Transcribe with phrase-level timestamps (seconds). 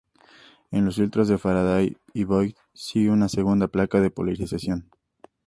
[0.71, 4.89] En los filtros de Faraday y Voigt, sigue una segunda placa de polarización.